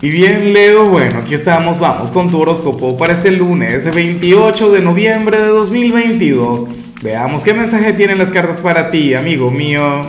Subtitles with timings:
[0.00, 4.80] Y bien, Leo, bueno, aquí estamos, vamos con tu horóscopo para este lunes 28 de
[4.80, 6.66] noviembre de 2022.
[7.02, 10.02] Veamos qué mensaje tienen las cartas para ti, amigo mío.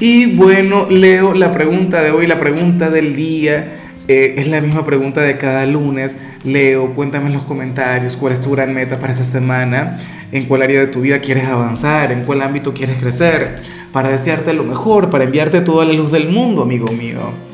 [0.00, 4.86] Y bueno, Leo, la pregunta de hoy, la pregunta del día, eh, es la misma
[4.86, 6.16] pregunta de cada lunes.
[6.42, 9.98] Leo, cuéntame en los comentarios cuál es tu gran meta para esta semana,
[10.32, 13.60] en cuál área de tu vida quieres avanzar, en cuál ámbito quieres crecer,
[13.92, 17.48] para desearte lo mejor, para enviarte toda la luz del mundo, amigo mío.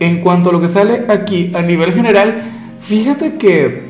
[0.00, 2.42] En cuanto a lo que sale aquí a nivel general,
[2.80, 3.88] fíjate que,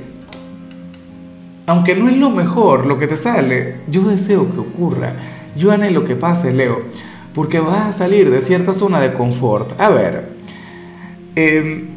[1.67, 5.17] aunque no es lo mejor lo que te sale, yo deseo que ocurra,
[5.55, 6.83] yo anhelo que pase, Leo,
[7.35, 9.79] porque vas a salir de cierta zona de confort.
[9.79, 10.31] A ver,
[11.35, 11.89] em,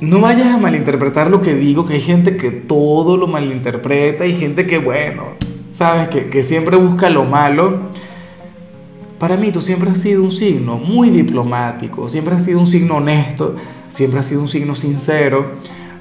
[0.00, 4.36] no vayas a malinterpretar lo que digo, que hay gente que todo lo malinterpreta, hay
[4.36, 5.24] gente que, bueno,
[5.70, 7.90] sabes, que, que siempre busca lo malo.
[9.20, 12.96] Para mí tú siempre has sido un signo muy diplomático, siempre has sido un signo
[12.96, 13.54] honesto,
[13.90, 15.56] siempre has sido un signo sincero,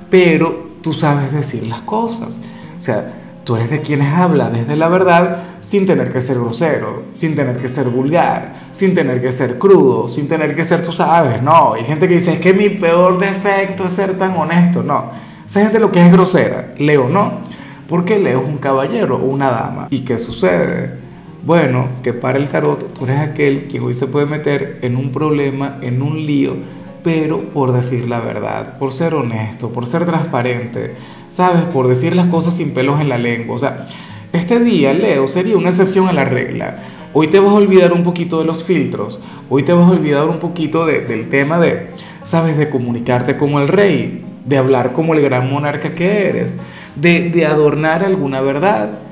[0.09, 2.39] pero tú sabes decir las cosas.
[2.77, 7.07] O sea, tú eres de quienes habla desde la verdad sin tener que ser grosero,
[7.11, 10.93] sin tener que ser vulgar, sin tener que ser crudo, sin tener que ser, tú
[10.93, 11.73] sabes, no.
[11.73, 14.81] Hay gente que dice, es que mi peor defecto es ser tan honesto.
[14.81, 15.11] No,
[15.45, 17.41] esa gente lo que es grosera, Leo no,
[17.89, 19.87] porque Leo es un caballero o una dama.
[19.89, 20.98] ¿Y qué sucede?
[21.41, 25.11] Bueno, que para el tarot tú eres aquel que hoy se puede meter en un
[25.11, 26.57] problema, en un lío,
[27.01, 30.95] pero por decir la verdad, por ser honesto, por ser transparente,
[31.29, 31.61] ¿sabes?
[31.63, 33.55] Por decir las cosas sin pelos en la lengua.
[33.55, 33.87] O sea,
[34.33, 36.77] este día, Leo, sería una excepción a la regla.
[37.13, 40.27] Hoy te vas a olvidar un poquito de los filtros, hoy te vas a olvidar
[40.27, 41.91] un poquito del tema de,
[42.23, 42.57] ¿sabes?
[42.57, 46.57] De comunicarte como el rey, de hablar como el gran monarca que eres,
[46.97, 49.08] de, de adornar alguna verdad.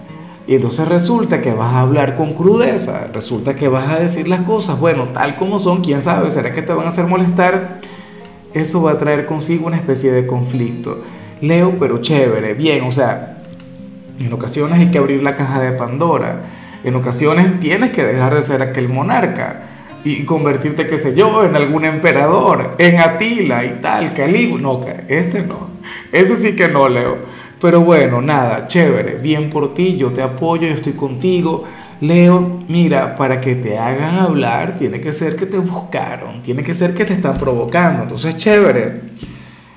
[0.48, 4.42] Y entonces resulta que vas a hablar con crudeza, resulta que vas a decir las
[4.42, 7.82] cosas, bueno, tal como son, quién sabe, será que te van a hacer molestar.
[8.54, 11.04] Eso va a traer consigo una especie de conflicto.
[11.42, 13.44] Leo, pero chévere, bien, o sea,
[14.18, 16.44] en ocasiones hay que abrir la caja de Pandora,
[16.84, 19.64] en ocasiones tienes que dejar de ser aquel monarca
[20.06, 24.64] y convertirte, qué sé yo, en algún emperador, en Atila y tal, Calígula.
[24.64, 25.70] No, este no,
[26.14, 27.18] ese sí que no, Leo.
[27.60, 31.64] Pero bueno, nada, chévere, bien por ti, yo te apoyo, yo estoy contigo.
[32.00, 36.76] Leo, mira, para que te hagan hablar, tiene que ser que te buscaron, tiene que
[36.76, 38.04] ser que te están provocando.
[38.04, 39.02] Entonces, chévere,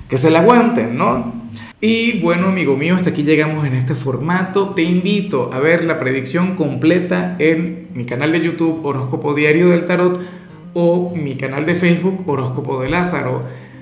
[0.07, 1.41] que se la aguanten, ¿no?
[1.83, 4.75] Y bueno, amigo mío, hasta aquí llegamos en este formato.
[4.75, 9.85] Te invito a ver la predicción completa en mi canal de YouTube Horóscopo Diario del
[9.85, 10.21] Tarot
[10.75, 13.43] o mi canal de Facebook Horóscopo de Lázaro.